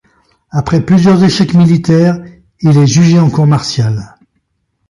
Après 0.49 0.81
plusieurs 0.83 1.23
échecs 1.23 1.53
militaires, 1.53 2.19
il 2.61 2.75
est 2.75 2.87
jugé 2.87 3.19
en 3.19 3.29
cour 3.29 3.45
martiale. 3.45 4.15